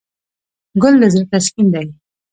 ګل 0.81 0.95
د 1.01 1.03
زړه 1.13 1.25
تسکین 1.31 1.67
دی. 1.73 1.87